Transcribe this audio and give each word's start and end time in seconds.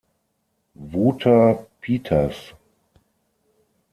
Wouter 0.73 1.67
Pietersz. 1.79 2.55